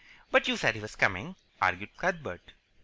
"But 0.31 0.47
you 0.47 0.57
said 0.57 0.73
he 0.73 0.81
was 0.81 0.95
coming," 0.95 1.35
argued 1.61 1.95
Cuthbert. 1.95 2.53